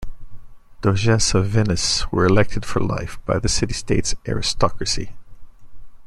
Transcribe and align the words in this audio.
Doges 0.81 1.35
of 1.35 1.45
Venice 1.45 2.11
were 2.11 2.25
elected 2.25 2.65
for 2.65 2.79
life 2.79 3.19
by 3.27 3.37
the 3.37 3.47
city-state's 3.47 4.15
aristocracy. 4.27 5.11